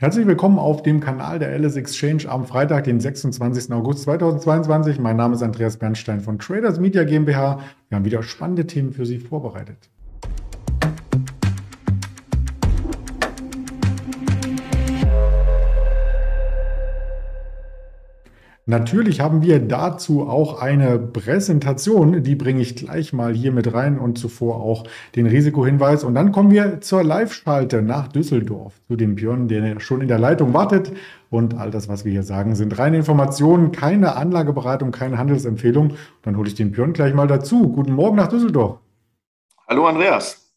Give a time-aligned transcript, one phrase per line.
[0.00, 3.70] Herzlich willkommen auf dem Kanal der Alice Exchange am Freitag, den 26.
[3.70, 4.98] August 2022.
[4.98, 7.60] Mein Name ist Andreas Bernstein von Traders Media GmbH.
[7.90, 9.90] Wir haben wieder spannende Themen für Sie vorbereitet.
[18.70, 23.98] Natürlich haben wir dazu auch eine Präsentation, die bringe ich gleich mal hier mit rein
[23.98, 24.84] und zuvor auch
[25.16, 26.04] den Risikohinweis.
[26.04, 30.20] Und dann kommen wir zur Live-Schalte nach Düsseldorf zu dem Björn, der schon in der
[30.20, 30.92] Leitung wartet.
[31.30, 35.94] Und all das, was wir hier sagen, sind reine Informationen, keine Anlageberatung, keine Handelsempfehlung.
[36.22, 37.72] Dann hole ich den Björn gleich mal dazu.
[37.72, 38.78] Guten Morgen nach Düsseldorf.
[39.66, 40.49] Hallo Andreas.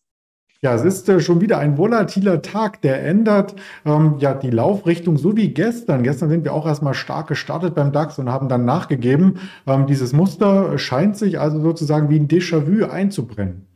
[0.63, 3.53] Ja, es ist äh, schon wieder ein volatiler Tag, der ändert
[3.85, 6.03] ähm, ja die Laufrichtung, so wie gestern.
[6.03, 9.39] Gestern sind wir auch erstmal stark gestartet beim DAX und haben dann nachgegeben.
[9.67, 13.72] Ähm, dieses Muster scheint sich also sozusagen wie ein Déjà-vu einzubrennen.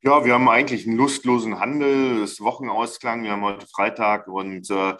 [0.00, 4.90] Ja, wir haben eigentlich einen lustlosen Handel, ist Wochenausklang, wir haben heute Freitag und äh,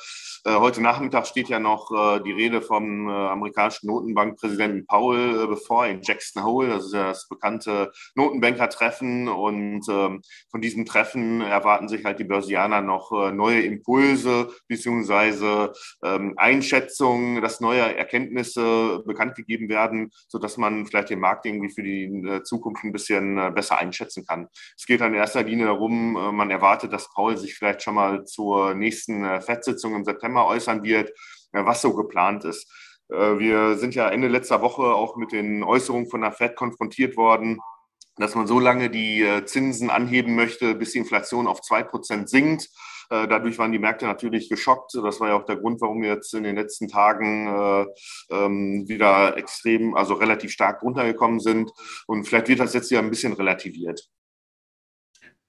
[0.45, 5.47] äh, heute Nachmittag steht ja noch äh, die Rede vom äh, amerikanischen Notenbankpräsidenten Powell äh,
[5.47, 11.43] bevor in Jackson Hole, das ist ja das bekannte Notenbanker-Treffen und ähm, von diesem Treffen
[11.43, 19.05] erwarten sich halt die Börsianer noch äh, neue Impulse beziehungsweise ähm, Einschätzungen, dass neue Erkenntnisse
[19.07, 23.79] bekannt gegeben werden, sodass man vielleicht den Markt irgendwie für die Zukunft ein bisschen besser
[23.79, 24.49] einschätzen kann.
[24.77, 28.25] Es geht in erster Linie darum, äh, man erwartet, dass Paul sich vielleicht schon mal
[28.25, 31.11] zur nächsten äh, FED-Sitzung im September äußern wird,
[31.53, 32.69] äh, was so geplant ist.
[33.11, 37.59] Wir sind ja Ende letzter Woche auch mit den Äußerungen von der FED konfrontiert worden,
[38.17, 42.69] dass man so lange die Zinsen anheben möchte, bis die Inflation auf zwei Prozent sinkt.
[43.09, 44.93] Dadurch waren die Märkte natürlich geschockt.
[45.03, 47.87] Das war ja auch der Grund, warum wir jetzt in den letzten Tagen
[48.31, 51.73] ähm, wieder extrem, also relativ stark runtergekommen sind.
[52.07, 54.07] Und vielleicht wird das jetzt ja ein bisschen relativiert.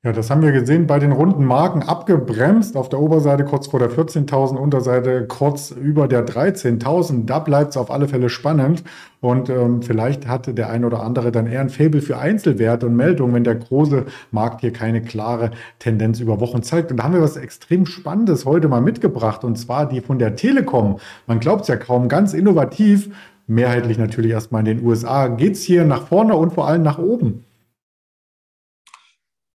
[0.05, 2.77] Ja, das haben wir gesehen bei den runden Marken abgebremst.
[2.77, 7.25] Auf der Oberseite kurz vor der 14.000, Unterseite kurz über der 13.000.
[7.25, 8.85] Da bleibt es auf alle Fälle spannend.
[9.19, 12.95] Und ähm, vielleicht hatte der ein oder andere dann eher ein Faible für Einzelwerte und
[12.95, 16.91] Meldungen, wenn der große Markt hier keine klare Tendenz über Wochen zeigt.
[16.91, 19.43] Und da haben wir was extrem Spannendes heute mal mitgebracht.
[19.43, 20.99] Und zwar die von der Telekom.
[21.27, 23.13] Man glaubt es ja kaum, ganz innovativ.
[23.47, 25.27] Mehrheitlich natürlich erstmal in den USA.
[25.27, 27.43] Geht es hier nach vorne und vor allem nach oben?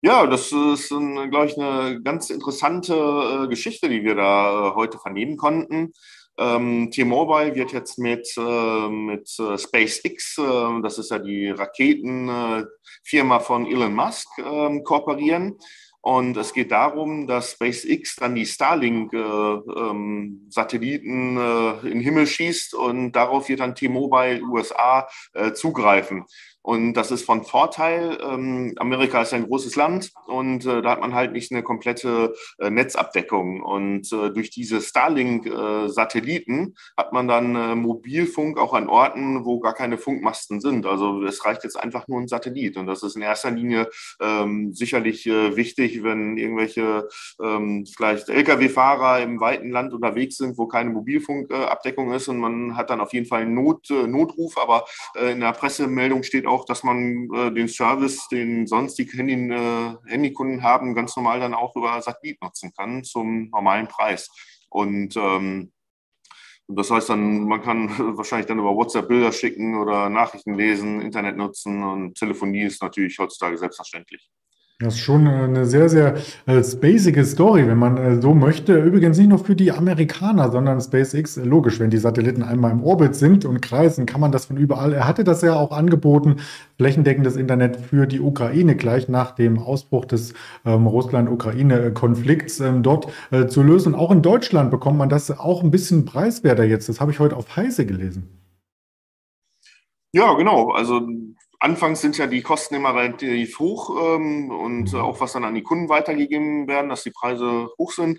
[0.04, 4.98] Ja, das ist, glaube ich, eine ganz interessante äh, Geschichte, die wir da äh, heute
[4.98, 5.92] vernehmen konnten.
[6.36, 13.38] Ähm, T-Mobile wird jetzt mit, äh, mit äh, SpaceX, äh, das ist ja die Raketenfirma
[13.38, 15.56] von Elon Musk, ähm, kooperieren.
[16.00, 22.74] Und es geht darum, dass SpaceX dann die Starlink-Satelliten äh, ähm, in den Himmel schießt
[22.74, 25.06] und darauf wird dann T-Mobile USA
[25.54, 26.24] zugreifen.
[26.62, 28.18] Und das ist von Vorteil.
[28.22, 32.34] Ähm, Amerika ist ein großes Land und äh, da hat man halt nicht eine komplette
[32.58, 33.62] äh, Netzabdeckung.
[33.62, 39.58] Und äh, durch diese Starlink-Satelliten äh, hat man dann äh, Mobilfunk auch an Orten, wo
[39.58, 40.86] gar keine Funkmasten sind.
[40.86, 42.76] Also es reicht jetzt einfach nur ein Satellit.
[42.76, 43.88] Und das ist in erster Linie
[44.20, 47.08] ähm, sicherlich äh, wichtig, wenn irgendwelche
[47.42, 52.28] ähm, vielleicht Lkw-Fahrer im weiten Land unterwegs sind, wo keine Mobilfunkabdeckung ist.
[52.28, 54.58] Und man hat dann auf jeden Fall einen Not, Notruf.
[54.58, 54.84] Aber
[55.14, 59.34] in der Pressemeldung steht auch, auch, dass man äh, den Service, den sonst die Handy,
[59.34, 64.30] äh, Handykunden haben, ganz normal dann auch über Satellit nutzen kann zum normalen Preis.
[64.68, 65.72] Und ähm,
[66.68, 71.36] das heißt dann, man kann wahrscheinlich dann über WhatsApp Bilder schicken oder Nachrichten lesen, Internet
[71.36, 74.30] nutzen und Telefonie ist natürlich heutzutage selbstverständlich.
[74.82, 76.16] Das ist schon eine sehr, sehr
[76.46, 78.78] äh, spacige Story, wenn man äh, so möchte.
[78.78, 82.82] Übrigens nicht nur für die Amerikaner, sondern SpaceX, äh, logisch, wenn die Satelliten einmal im
[82.82, 84.92] Orbit sind und kreisen, kann man das von überall.
[84.92, 86.36] Er hatte das ja auch angeboten,
[86.76, 90.34] flächendeckendes Internet für die Ukraine gleich nach dem Ausbruch des
[90.64, 93.94] ähm, Russland-Ukraine-Konflikts ähm, dort äh, zu lösen.
[93.94, 96.88] Auch in Deutschland bekommt man das auch ein bisschen preiswerter jetzt.
[96.88, 98.28] Das habe ich heute auf Heise gelesen.
[100.14, 100.72] Ja, genau.
[100.72, 101.00] Also
[101.62, 105.62] Anfangs sind ja die Kosten immer relativ hoch ähm, und auch was dann an die
[105.62, 108.18] Kunden weitergegeben werden, dass die Preise hoch sind.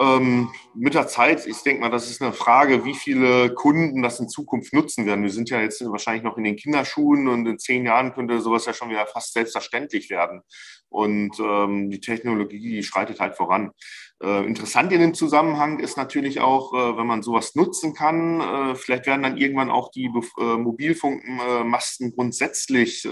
[0.00, 4.20] Ähm, mit der Zeit, ich denke mal, das ist eine Frage, wie viele Kunden das
[4.20, 5.22] in Zukunft nutzen werden.
[5.22, 8.64] Wir sind ja jetzt wahrscheinlich noch in den Kinderschuhen und in zehn Jahren könnte sowas
[8.64, 10.40] ja schon wieder fast selbstverständlich werden.
[10.88, 13.72] Und ähm, die Technologie, die schreitet halt voran.
[14.20, 18.74] Äh, interessant in dem Zusammenhang ist natürlich auch, äh, wenn man sowas nutzen kann, äh,
[18.74, 23.08] vielleicht werden dann irgendwann auch die Mobilfunkmasten grundsätzlich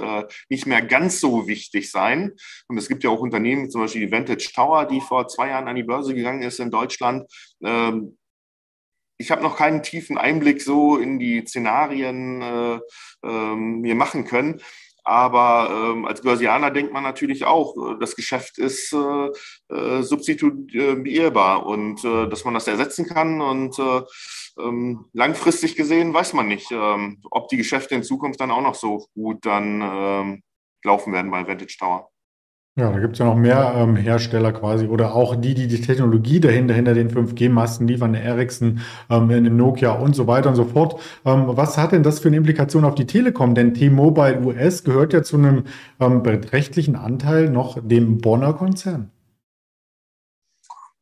[0.49, 2.33] nicht mehr ganz so wichtig sein.
[2.69, 5.69] Und es gibt ja auch Unternehmen, zum Beispiel die Vantage Tower, die vor zwei Jahren
[5.69, 7.31] an die Börse gegangen ist in Deutschland.
[7.63, 8.17] Ähm,
[9.19, 12.81] ich habe noch keinen tiefen Einblick so in die Szenarien äh,
[13.25, 14.61] ähm, mir machen können.
[15.07, 19.29] Aber ähm, als Börsianer denkt man natürlich auch, äh, das Geschäft ist äh,
[19.73, 23.41] äh, substituierbar und äh, dass man das ersetzen kann.
[23.41, 24.03] Und äh,
[24.59, 28.75] ähm, langfristig gesehen weiß man nicht, ähm, ob die Geschäfte in Zukunft dann auch noch
[28.75, 30.43] so gut dann ähm,
[30.83, 32.11] laufen werden bei Vantage Tower.
[32.79, 35.81] Ja, da gibt es ja noch mehr ähm, Hersteller quasi oder auch die, die die
[35.81, 40.67] Technologie dahinter, hinter den 5G-Masten liefern, der Ericsson, ähm, Nokia und so weiter und so
[40.67, 41.01] fort.
[41.25, 43.55] Ähm, was hat denn das für eine Implikation auf die Telekom?
[43.55, 45.65] Denn T-Mobile US gehört ja zu einem
[46.01, 49.11] ähm, beträchtlichen Anteil noch dem Bonner Konzern.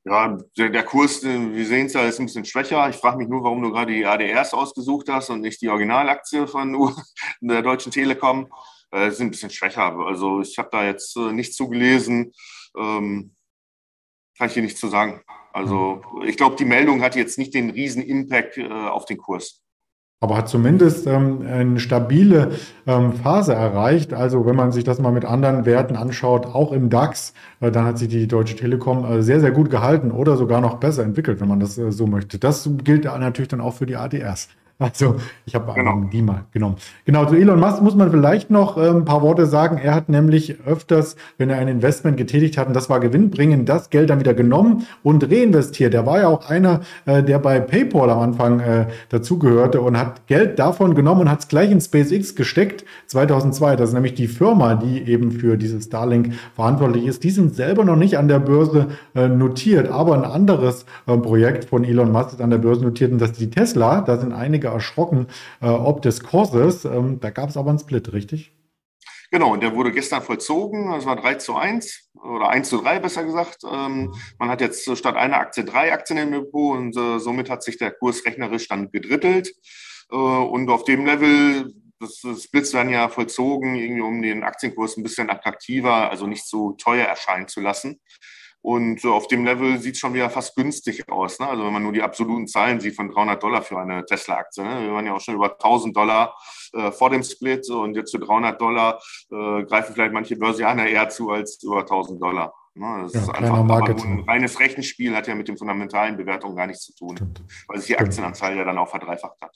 [0.05, 2.89] Ja, der, der Kurs, äh, wir sehen es ja, ist ein bisschen schwächer.
[2.89, 6.47] Ich frage mich nur, warum du gerade die ADRs ausgesucht hast und nicht die Originalaktie
[6.47, 6.95] von
[7.41, 8.47] der Deutschen Telekom
[8.95, 9.97] äh, sind ein bisschen schwächer.
[9.99, 12.33] Also ich habe da jetzt äh, nichts zugelesen.
[12.79, 13.35] Ähm,
[14.39, 15.21] kann ich hier nichts zu sagen.
[15.53, 19.61] Also ich glaube, die Meldung hat jetzt nicht den riesen Impact äh, auf den Kurs.
[20.21, 22.53] Aber hat zumindest ähm, eine stabile
[22.87, 24.15] ähm, Phase erreicht.
[24.15, 27.85] Also wenn man sich das mal mit anderen Werten anschaut, auch im DAX, äh, dann
[27.85, 31.41] hat sich die Deutsche Telekom äh, sehr, sehr gut gehalten oder sogar noch besser entwickelt,
[31.41, 32.39] wenn man das äh, so möchte.
[32.39, 34.49] Das gilt natürlich dann auch für die ADRs.
[34.79, 35.17] Also
[35.47, 36.03] ich habe genau.
[36.13, 36.77] die mal genommen.
[37.05, 39.79] Genau, zu Elon Musk muss man vielleicht noch ein paar Worte sagen.
[39.79, 43.91] Er hat nämlich öfters, wenn er ein Investment getätigt hat, und das war gewinnbringend, das
[43.91, 45.95] Geld dann wieder genommen und reinvestiert.
[45.95, 50.27] Er war ja auch einer, äh, der bei PayPal am Anfang äh, dazugehörte und hat
[50.27, 53.77] Geld davon genommen und hat es gleich in SpaceX gesteckt, 2002.
[53.77, 57.23] Das ist nämlich die Firma, die eben für dieses Starlink verantwortlich ist.
[57.23, 61.67] Die sind selber noch nicht an der Börse äh, notiert, aber ein anderes äh, Projekt
[61.67, 64.01] von Elon Musk ist an der Börse notiert und das ist die Tesla.
[64.01, 65.29] Da sind einige einige erschrocken,
[65.61, 66.85] äh, ob des Kurses.
[66.85, 68.53] Ähm, da gab es aber einen Split, richtig?
[69.31, 70.93] Genau, und der wurde gestern vollzogen.
[70.93, 73.63] Das war 3 zu 1 oder 1 zu 3 besser gesagt.
[73.71, 77.63] Ähm, man hat jetzt statt einer Aktie drei Aktien im Depot und äh, somit hat
[77.63, 79.53] sich der Kurs rechnerisch dann gedrittelt.
[80.11, 84.97] Äh, und auf dem Level, das, das Splits werden ja vollzogen, irgendwie um den Aktienkurs
[84.97, 88.01] ein bisschen attraktiver, also nicht so teuer erscheinen zu lassen.
[88.65, 91.39] Und auf dem Level sieht es schon wieder fast günstig aus.
[91.39, 91.47] Ne?
[91.47, 94.65] Also wenn man nur die absoluten Zahlen sieht von 300 Dollar für eine Tesla-Aktie.
[94.65, 94.87] Ne?
[94.87, 96.35] Wir waren ja auch schon über 1000 Dollar
[96.73, 101.11] äh, vor dem Split und jetzt zu 300 Dollar äh, greifen vielleicht manche Börsianer eher
[101.11, 102.55] zu als über 1000 Dollar.
[102.73, 103.01] Ne?
[103.03, 106.85] Das ja, ist einfach ein reines Rechenspiel, hat ja mit den fundamentalen Bewertungen gar nichts
[106.85, 107.43] zu tun, Stimmt.
[107.69, 109.55] weil sich die Aktienanzahl ja dann auch verdreifacht hat.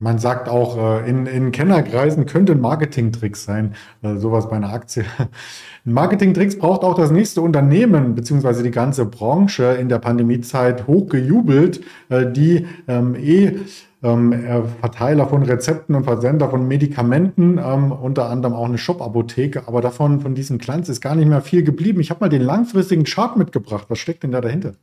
[0.00, 4.72] Man sagt auch, äh, in, in Kennerkreisen könnte ein Marketingtrick sein, äh, sowas bei einer
[4.72, 5.04] Aktie.
[5.84, 11.80] Ein Marketingtricks braucht auch das nächste Unternehmen, beziehungsweise die ganze Branche in der Pandemiezeit hochgejubelt,
[12.10, 13.56] äh, die ähm, eh
[14.04, 14.32] ähm,
[14.80, 20.20] Verteiler von Rezepten und Versender von Medikamenten, ähm, unter anderem auch eine Shop-Apotheke, aber davon,
[20.20, 22.00] von diesem Glanz ist gar nicht mehr viel geblieben.
[22.00, 23.86] Ich habe mal den langfristigen Chart mitgebracht.
[23.88, 24.74] Was steckt denn da dahinter?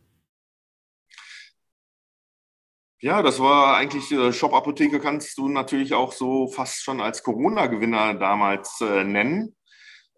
[3.05, 8.15] Ja, das war eigentlich, äh, Shop-Apotheke kannst du natürlich auch so fast schon als Corona-Gewinner
[8.15, 9.55] damals äh, nennen.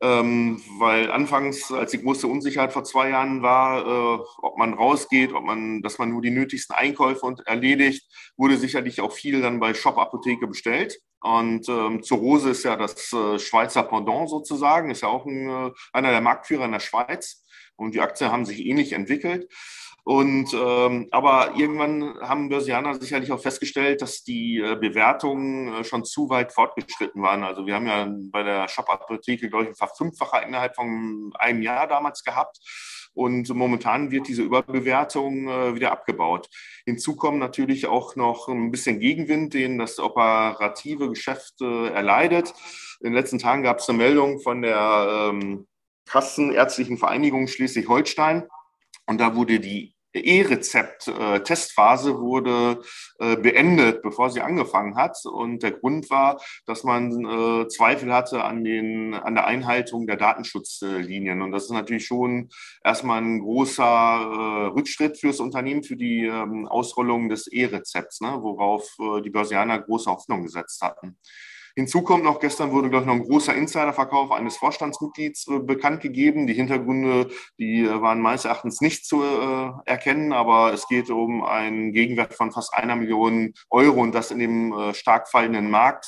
[0.01, 5.33] Ähm, weil anfangs, als die große Unsicherheit vor zwei Jahren war, äh, ob man rausgeht,
[5.33, 8.07] ob man, dass man nur die nötigsten Einkäufe und erledigt,
[8.37, 10.97] wurde sicherlich auch viel dann bei Shop-Apotheke bestellt.
[11.19, 15.71] Und ähm, Rose ist ja das äh, Schweizer Pendant sozusagen, ist ja auch ein, äh,
[15.91, 17.43] einer der Marktführer in der Schweiz.
[17.75, 19.51] Und die Aktien haben sich ähnlich entwickelt.
[20.07, 26.05] Und ähm, aber irgendwann haben Börsianer sicherlich auch festgestellt, dass die äh, Bewertungen äh, schon
[26.05, 27.43] zu weit fortgeschritten waren.
[27.43, 31.87] Also wir haben ja bei der Shop-Apotheke, glaube ich, ein Verfünffacher innerhalb von einem Jahr
[31.87, 32.57] damals gehabt.
[33.13, 36.47] Und momentan wird diese Überbewertung äh, wieder abgebaut.
[36.85, 42.53] Hinzu kommen natürlich auch noch ein bisschen Gegenwind, den das operative Geschäft äh, erleidet.
[43.01, 45.67] In den letzten Tagen gab es eine Meldung von der ähm,
[46.05, 48.47] Kassenärztlichen Vereinigung Schleswig-Holstein.
[49.05, 52.81] Und da wurde die E-Rezept-Testphase wurde
[53.19, 55.17] äh, beendet, bevor sie angefangen hat.
[55.25, 60.17] Und der Grund war, dass man äh, Zweifel hatte an, den, an der Einhaltung der
[60.17, 61.41] Datenschutzlinien.
[61.41, 62.49] Und das ist natürlich schon
[62.83, 68.87] erstmal ein großer äh, Rückschritt fürs Unternehmen, für die ähm, Ausrollung des E-Rezepts, ne, worauf
[69.23, 71.17] die Börsianer große Hoffnung gesetzt hatten.
[71.77, 76.01] Hinzu kommt noch, gestern wurde, glaube ich, noch ein großer Insiderverkauf eines Vorstandsmitglieds äh, bekannt
[76.01, 76.47] gegeben.
[76.47, 77.29] Die Hintergründe,
[77.59, 82.33] die äh, waren meines Erachtens nicht zu äh, erkennen, aber es geht um einen Gegenwert
[82.33, 86.07] von fast einer Million Euro und das in dem äh, stark fallenden Markt.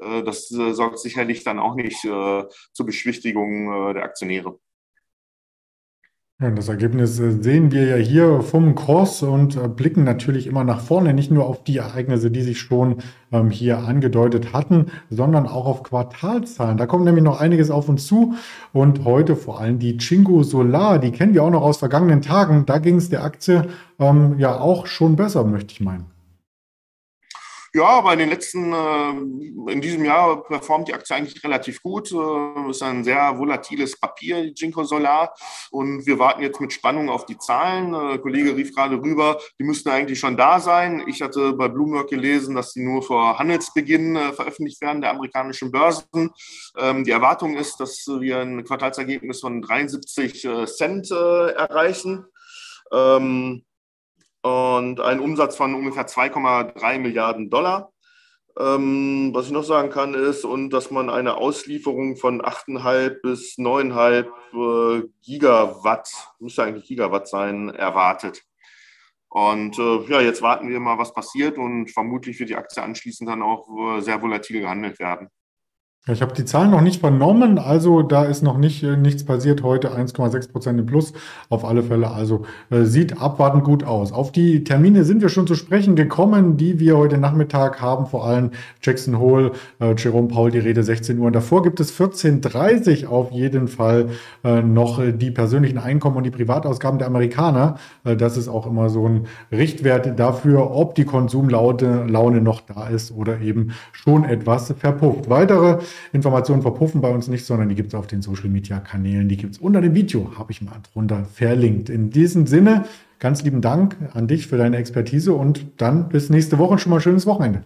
[0.00, 2.50] Äh, das äh, sorgt sicherlich dann auch nicht zur
[2.84, 4.58] Beschwichtigung der Aktionäre.
[6.38, 10.64] Ja, das Ergebnis äh, sehen wir ja hier vom Kurs und äh, blicken natürlich immer
[10.64, 12.96] nach vorne, nicht nur auf die Ereignisse, die sich schon
[13.32, 16.76] ähm, hier angedeutet hatten, sondern auch auf Quartalzahlen.
[16.76, 18.34] Da kommt nämlich noch einiges auf uns zu
[18.74, 22.66] und heute vor allem die Chingo Solar, die kennen wir auch noch aus vergangenen Tagen.
[22.66, 23.66] Da ging es der Aktie
[23.98, 26.15] ähm, ja auch schon besser, möchte ich meinen.
[27.76, 32.10] Ja, aber in den letzten, äh, in diesem Jahr performt die Aktie eigentlich relativ gut.
[32.10, 35.34] Äh, ist ein sehr volatiles Papier, die Ginkgo Solar.
[35.70, 37.92] Und wir warten jetzt mit Spannung auf die Zahlen.
[37.92, 41.04] Äh, Kollege rief gerade rüber, die müssten eigentlich schon da sein.
[41.06, 46.30] Ich hatte bei Bloomberg gelesen, dass sie nur vor Handelsbeginn veröffentlicht werden der amerikanischen Börsen.
[46.78, 52.24] Ähm, die Erwartung ist, dass wir ein Quartalsergebnis von 73 Cent erreichen.
[52.90, 53.65] Ähm,
[54.46, 57.92] und einen Umsatz von ungefähr 2,3 Milliarden Dollar.
[58.58, 63.58] Ähm, was ich noch sagen kann, ist, und dass man eine Auslieferung von 8,5 bis
[63.58, 68.42] 9,5 äh, Gigawatt, müsste eigentlich Gigawatt sein, erwartet.
[69.28, 73.28] Und äh, ja, jetzt warten wir mal, was passiert und vermutlich wird die Aktie anschließend
[73.28, 75.28] dann auch äh, sehr volatil gehandelt werden.
[76.08, 79.64] Ich habe die Zahlen noch nicht vernommen, also da ist noch nicht äh, nichts passiert
[79.64, 81.12] heute, 1,6 Prozent im Plus
[81.48, 82.12] auf alle Fälle.
[82.12, 84.12] Also äh, sieht abwartend gut aus.
[84.12, 88.24] Auf die Termine sind wir schon zu sprechen gekommen, die wir heute Nachmittag haben, vor
[88.24, 91.26] allem Jackson Hole, äh, Jerome Paul, die Rede 16 Uhr.
[91.26, 94.10] Und davor gibt es 14.30 auf jeden Fall
[94.44, 97.78] äh, noch die persönlichen Einkommen und die Privatausgaben der Amerikaner.
[98.04, 103.10] Äh, das ist auch immer so ein Richtwert dafür, ob die Konsumlaune noch da ist
[103.10, 105.28] oder eben schon etwas verpufft.
[105.28, 105.78] Weitere
[106.12, 109.28] Informationen verpuffen bei uns nicht, sondern die gibt es auf den Social Media Kanälen.
[109.28, 111.88] Die gibt es unter dem Video, habe ich mal drunter verlinkt.
[111.88, 112.84] In diesem Sinne,
[113.18, 116.96] ganz lieben Dank an dich für deine Expertise und dann bis nächste Woche schon mal
[116.96, 117.64] ein schönes Wochenende.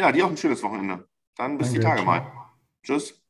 [0.00, 1.04] Ja, dir auch ein schönes Wochenende.
[1.36, 2.26] Dann bis Danke, die Tage mal.
[2.82, 3.21] Tschüss.